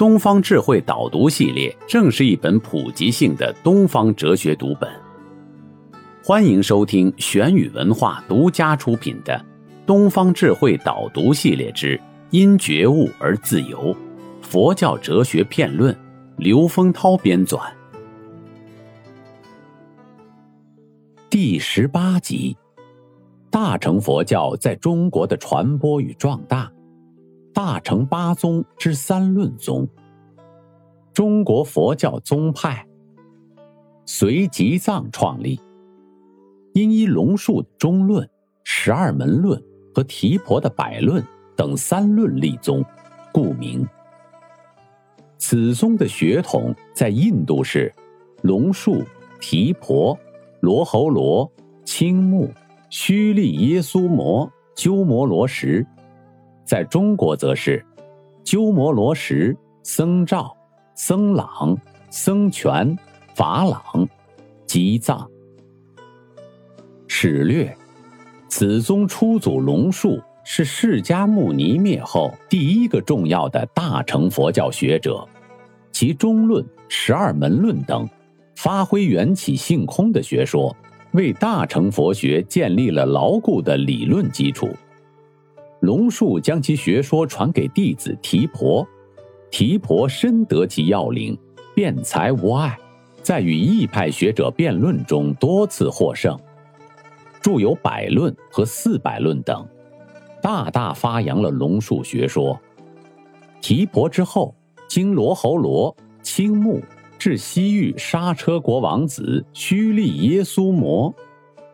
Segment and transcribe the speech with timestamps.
[0.00, 4.90] 东方智慧导读系列正是一本普及性的东方哲学读本。
[6.24, 9.34] 欢迎收听玄宇文化独家出品的
[9.86, 12.00] 《东方智慧导读系列之
[12.30, 13.94] 因觉悟而自由：
[14.40, 15.94] 佛教哲学片论》，
[16.38, 17.60] 刘丰涛编纂。
[21.28, 22.56] 第十八集：
[23.50, 26.72] 大乘佛教在中国的传播与壮大。
[27.52, 29.86] 大乘八宗之三论宗，
[31.12, 32.86] 中国佛教宗派，
[34.06, 35.60] 随吉藏创立，
[36.72, 38.28] 因依龙树的中论、
[38.62, 39.60] 十二门论
[39.94, 41.24] 和提婆的百论
[41.56, 42.84] 等三论立宗，
[43.32, 43.86] 故名。
[45.36, 47.92] 此宗的血统在印度是
[48.42, 49.02] 龙树、
[49.40, 50.16] 提婆、
[50.60, 51.50] 罗侯罗、
[51.84, 52.48] 青木、
[52.90, 55.84] 须利耶苏摩、鸠摩罗什。
[56.70, 57.84] 在中国，则是
[58.44, 60.56] 鸠摩罗什、僧肇、
[60.94, 61.76] 僧朗、
[62.10, 62.96] 僧全、
[63.34, 64.08] 法朗、
[64.66, 65.28] 吉藏。
[67.08, 67.76] 史略：
[68.46, 75.26] 此宗初祖龙树是释迦牟尼灭后第一个重要的大乘佛教学者，
[75.90, 78.08] 其中论、十二门论等，
[78.54, 80.76] 发挥缘起性空的学说，
[81.14, 84.68] 为大乘佛学建立了牢固的理论基础。
[85.80, 88.86] 龙树将其学说传给弟子提婆，
[89.50, 91.36] 提婆深得其要领，
[91.74, 92.78] 辩才无碍，
[93.22, 96.38] 在与异派学者辩论中多次获胜，
[97.40, 99.66] 著有《百论》和《四百论》等，
[100.42, 102.60] 大大发扬了龙树学说。
[103.62, 104.54] 提婆之后，
[104.86, 106.82] 经罗侯罗、青木
[107.18, 111.14] 至西域刹车国王子须利耶苏摩，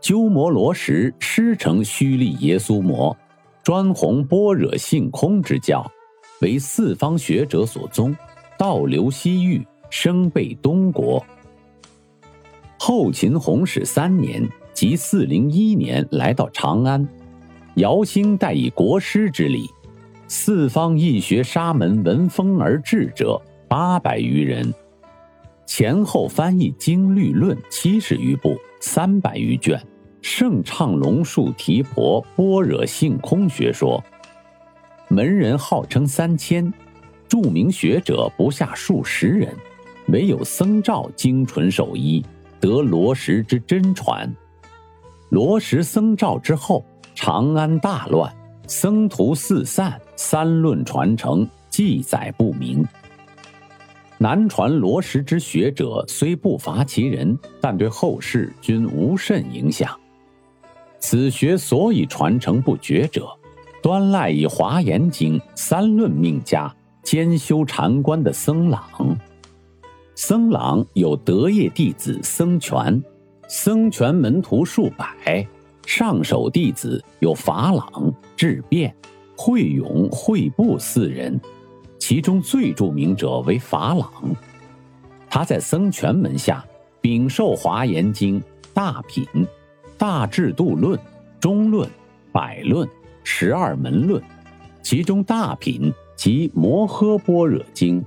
[0.00, 3.16] 鸠摩罗什师承须利耶苏摩。
[3.66, 5.84] 专弘般若性空之教，
[6.40, 8.16] 为四方学者所宗，
[8.56, 11.20] 道流西域，声备东国。
[12.78, 17.08] 后秦弘始三年，即四零一年，来到长安，
[17.74, 19.68] 姚兴代以国师之礼，
[20.28, 24.72] 四方义学沙门闻风而至者八百余人，
[25.66, 29.84] 前后翻译经律论七十余部，三百余卷。
[30.28, 34.02] 盛畅龙树提婆般若性空学说，
[35.06, 36.70] 门人号称三千，
[37.28, 39.54] 著名学者不下数十人，
[40.08, 42.26] 唯有僧肇精纯守一，
[42.58, 44.28] 得罗什之真传。
[45.28, 46.84] 罗什僧肇之后，
[47.14, 48.30] 长安大乱，
[48.66, 52.84] 僧徒四散，三论传承记载不明。
[54.18, 59.96] 南传罗什之学者虽不乏其人，但对后世均无甚影响。
[61.08, 63.28] 此学所以传承不绝者，
[63.80, 66.74] 端赖以华严经三论命家，
[67.04, 69.16] 兼修禅观的僧朗。
[70.16, 73.00] 僧朗有得业弟子僧权，
[73.46, 75.46] 僧权门徒数百，
[75.86, 78.92] 上首弟子有法朗、智辩、
[79.36, 81.40] 慧勇、慧布四人，
[82.00, 84.10] 其中最著名者为法朗。
[85.30, 86.64] 他在僧权门下
[87.00, 88.42] 禀受华严经
[88.74, 89.24] 大品。
[89.98, 90.98] 大制度论、
[91.40, 91.88] 中论、
[92.32, 92.88] 百论、
[93.24, 94.22] 十二门论，
[94.82, 98.00] 其中大品即《摩诃般若经》。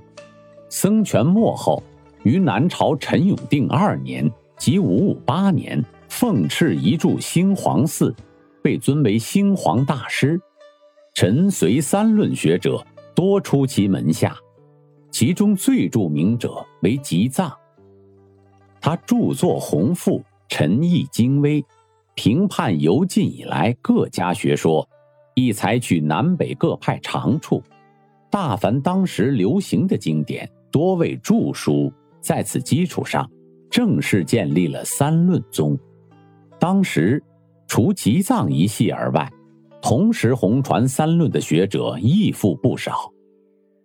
[0.68, 1.82] 僧权末后，
[2.22, 8.14] 于南朝陈永定二年（即五五八年），奉敕移驻兴皇寺，
[8.62, 10.40] 被尊为兴皇大师。
[11.12, 14.36] 陈隋三论学者多出其门下，
[15.10, 17.52] 其中最著名者为吉藏。
[18.80, 21.64] 他著作宏富，陈义精微。
[22.22, 24.86] 评判由晋以来各家学说，
[25.34, 27.62] 亦采取南北各派长处，
[28.30, 31.90] 大凡当时流行的经典，多为著书。
[32.20, 33.26] 在此基础上，
[33.70, 35.78] 正式建立了三论宗。
[36.58, 37.24] 当时，
[37.66, 39.26] 除吉藏一系而外，
[39.80, 43.10] 同时弘传三论的学者亦复不少。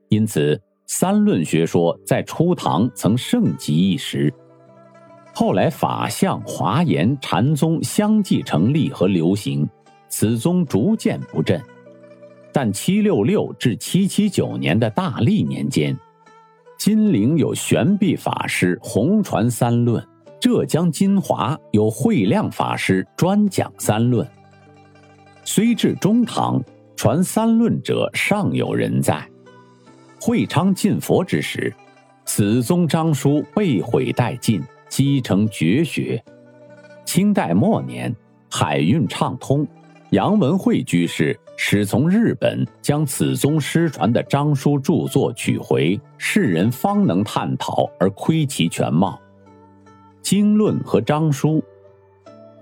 [0.10, 4.34] 因此，三论学说在初唐曾盛极一时。
[5.38, 9.68] 后来法相、华严、禅宗相继成立和流行，
[10.08, 11.62] 此宗逐渐不振。
[12.54, 16.00] 但七六六至七七九年的大历年间，
[16.78, 20.02] 金陵有玄弼法师红传三论，
[20.40, 24.26] 浙江金华有慧亮法师专讲三论。
[25.44, 26.64] 虽至中唐，
[26.96, 29.22] 传三论者尚有人在。
[30.18, 31.74] 会昌进佛之时，
[32.24, 34.64] 此宗章书被毁殆尽，
[34.96, 36.24] 积成绝学。
[37.04, 38.16] 清代末年，
[38.50, 39.68] 海运畅通。
[40.12, 49.20] 杨文惠居士始从日本将此宗失传的章书著作取回，世人方能探讨而窥其全貌。
[50.22, 51.62] 经论和章书，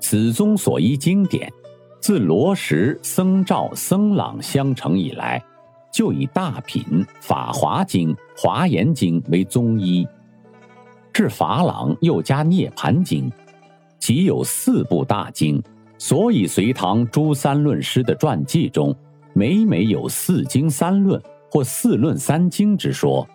[0.02, 1.48] 此宗所依经典，
[2.02, 5.40] 自罗什、僧肇、僧朗相承以来，
[5.94, 6.84] 就以大品
[7.22, 10.08] 《法华经》《华严经》为宗依，
[11.14, 13.30] 至法朗又加《涅盘经》，
[14.00, 15.62] 即有四部大经。
[16.00, 18.94] 所以，隋唐诸三论师的传记中，
[19.34, 23.26] 每每有四经三论或四论三经之说。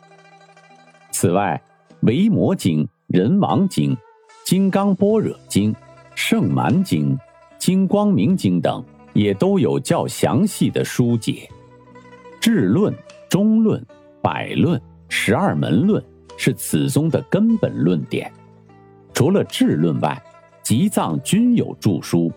[1.12, 1.62] 此外，
[2.00, 3.92] 《维摩经》《人王经》
[4.44, 5.72] 《金刚般若经》
[6.14, 7.16] 《圣蛮经》
[7.58, 8.84] 《金光明经》等，
[9.14, 11.48] 也都有较详细的书解。
[12.40, 12.92] 智论、
[13.30, 13.82] 中论、
[14.20, 16.04] 百论、十二门论
[16.38, 18.32] 是此宗的根本论点。
[19.12, 20.18] 除了智论外，
[20.62, 22.32] 集藏均有著书。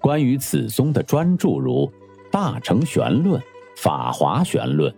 [0.00, 1.86] 关于此宗的专著，如
[2.30, 3.40] 《大乘玄论》
[3.76, 4.90] 《法华玄论》《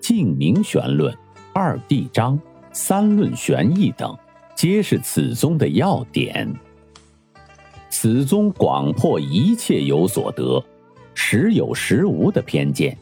[0.00, 1.12] 净明玄论》
[1.52, 2.38] 《二谛章》
[2.72, 4.16] 《三论玄义》等，
[4.54, 6.52] 皆是此宗的要点。
[7.90, 10.64] 此宗广破一切有所得，
[11.14, 12.96] 时有时无的偏见，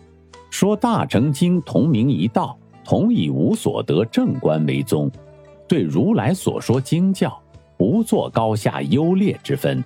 [0.50, 5.10] 说《大乘经》同名一道，同以无所得正观为宗，
[5.68, 7.40] 对如来所说经教，
[7.76, 9.82] 不做高下优劣之分。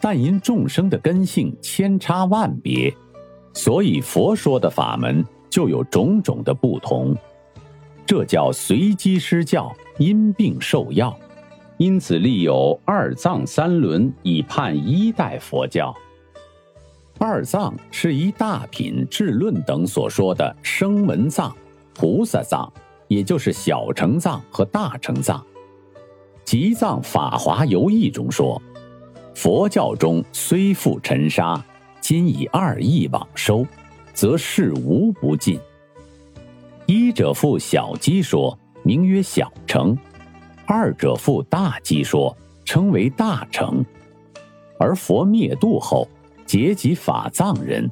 [0.00, 2.94] 但因众生的根性千差万别，
[3.54, 7.16] 所以佛说的法门就有种种的不同，
[8.04, 11.16] 这叫随机施教，因病受药。
[11.78, 15.92] 因此立有二藏三轮以判一代佛教。
[17.18, 21.56] 二藏是一大品智论等所说的声闻藏、
[21.94, 22.70] 菩萨藏，
[23.08, 25.44] 也就是小乘藏和大乘藏。
[26.44, 28.60] 集藏法华游义中说。
[29.34, 31.60] 佛教中虽复尘沙，
[32.00, 33.66] 今以二义往收，
[34.12, 35.58] 则事无不尽。
[36.86, 39.96] 一者复小机说，名曰小乘；
[40.66, 43.84] 二者复大机说，称为大乘。
[44.78, 46.06] 而佛灭度后，
[46.46, 47.90] 结集法藏人，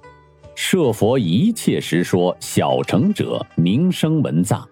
[0.54, 4.66] 设佛一切时说小乘者，名声闻藏；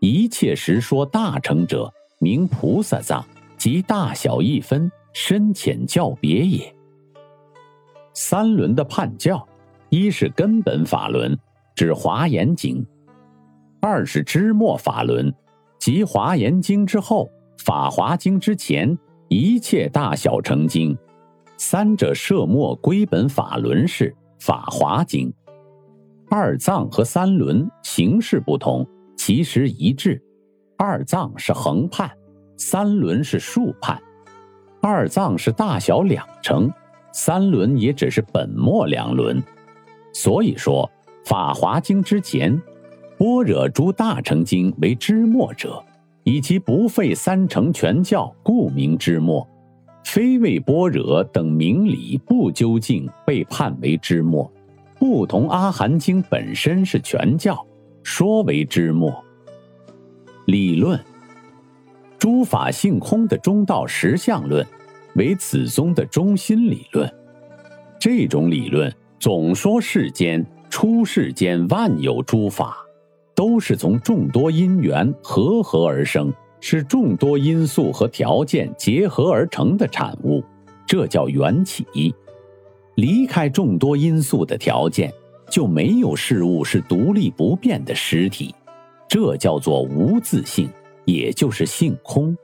[0.00, 3.24] 一切时说大乘者，名菩萨藏，
[3.56, 4.90] 即大小一分。
[5.16, 6.74] 深浅教别也。
[8.14, 9.46] 三轮的判教，
[9.88, 11.38] 一是根本法轮，
[11.76, 12.82] 指《华严经》；
[13.80, 15.32] 二是支末法轮，
[15.78, 17.30] 即《华严经》之后，
[17.64, 18.98] 《法华经》之前
[19.28, 20.98] 一切大小成经。
[21.56, 24.10] 三者摄末归本法轮是
[24.44, 25.30] 《法华经》。
[26.28, 28.86] 二藏和三轮形式不同，
[29.16, 30.22] 其实一致。
[30.76, 32.10] 二藏是横判，
[32.58, 33.98] 三轮是竖判。
[34.82, 36.70] 二藏是大小两乘，
[37.10, 39.42] 三轮也只是本末两轮。
[40.12, 40.90] 所以说，
[41.26, 42.60] 《法华经》之前，
[43.16, 45.82] 般若诸大乘经为知末者，
[46.22, 49.48] 以其不废三乘全教，故名知末，
[50.04, 54.50] 非为般若等明理不究竟，被判为之末。
[54.98, 57.66] 不同，《阿含经》本身是全教，
[58.02, 59.12] 说为之末。
[60.46, 60.98] 理论。
[62.16, 64.66] 诸法性空的中道实相论，
[65.14, 67.12] 为此宗的中心理论。
[67.98, 72.76] 这种理论总说世间出世间万有诸法，
[73.34, 76.32] 都是从众多因缘合合而生，
[76.66, 80.42] 是众多因素和条件结合而成的产物，
[80.86, 81.84] 这叫缘起。
[82.94, 85.12] 离开众多因素的条件，
[85.50, 88.54] 就没有事物是独立不变的实体，
[89.06, 90.66] 这叫做无自性。
[91.04, 92.34] 也就是性空，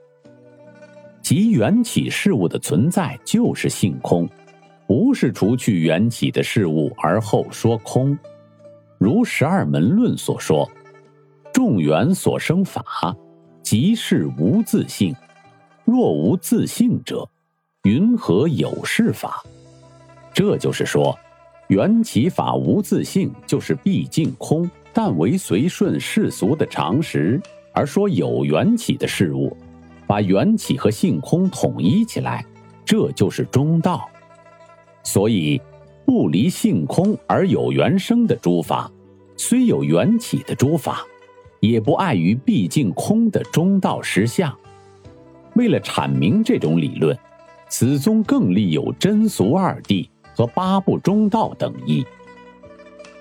[1.23, 4.29] 即缘起事物的存在就是性空，
[4.85, 8.15] 不是除去缘起的事物而后说空。
[8.99, 10.69] 如十二门论所说
[11.51, 13.15] ：“众缘所生法，
[13.61, 15.15] 即是无自性。
[15.85, 17.27] 若无自性者，
[17.83, 19.43] 云何有是法？”
[20.33, 21.17] 这就是说，
[21.67, 27.41] 缘起法无自性，就是毕竟空，但为随顺世俗的常识。
[27.73, 29.55] 而说有缘起的事物，
[30.05, 32.45] 把缘起和性空统一起来，
[32.83, 34.09] 这就是中道。
[35.03, 35.61] 所以，
[36.05, 38.91] 不离性空而有缘生的诸法，
[39.37, 41.05] 虽有缘起的诸法，
[41.61, 44.53] 也不碍于毕竟空的中道实相。
[45.55, 47.17] 为了阐明这种理论，
[47.69, 52.05] 此宗更立有真俗二谛和八部中道等义。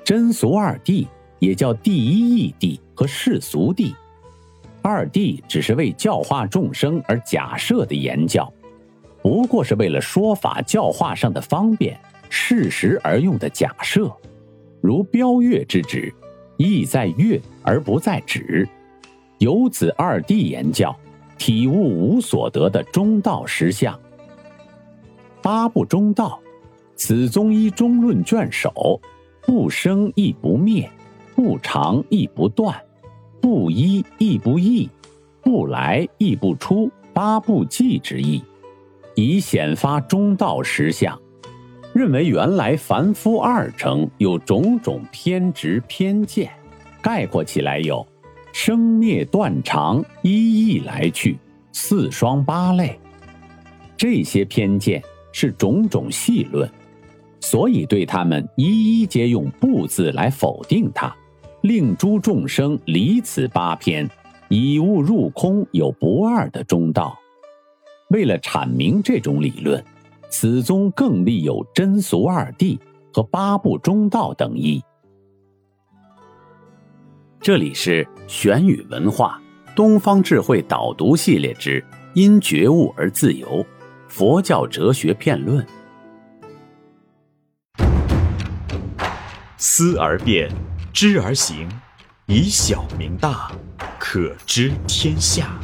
[0.04, 1.06] 真俗二谛
[1.38, 3.94] 也叫第一义谛和世俗谛，
[4.82, 8.52] 二谛只是为教化众生而假设的言教，
[9.22, 14.10] 不过是为了说法教化上的方便、事实而用的假设，
[14.80, 16.12] 如标月之旨，
[16.60, 18.68] 意在月而不在止，
[19.38, 20.94] 由子二弟言教。
[21.38, 23.98] 体悟无所得的中道实相。
[25.40, 26.38] 八部中道，
[26.96, 29.00] 此宗一中论卷首，
[29.40, 30.90] 不生亦不灭，
[31.34, 32.78] 不长亦不断，
[33.40, 34.86] 不一亦不异，
[35.40, 38.42] 不来亦不出，八部记之意，
[39.14, 41.18] 以显发中道实相。
[42.00, 46.50] 认为原来凡夫二乘有种种偏执偏见，
[47.02, 48.06] 概括起来有。
[48.54, 51.36] 生灭断常，一意来去，
[51.72, 52.98] 四双八类。
[53.98, 56.66] 这些偏见是种种细论，
[57.38, 61.14] 所以对他们一一皆用“不”字来否定它，
[61.60, 64.08] 令诸众生离此八偏，
[64.48, 67.14] 以悟入空有不二的中道。
[68.08, 69.84] 为了阐明这种理论，
[70.30, 72.78] 此宗更立有真俗二谛
[73.12, 74.80] 和八部中道等义。
[77.40, 79.40] 这里是玄宇文化
[79.74, 81.84] 东方智慧导读系列之
[82.14, 83.64] “因觉悟而自由”
[84.08, 85.66] 佛教哲学辩论。
[89.56, 90.50] 思而变，
[90.92, 91.68] 知而行，
[92.26, 93.50] 以小明大，
[93.98, 95.58] 可知天下。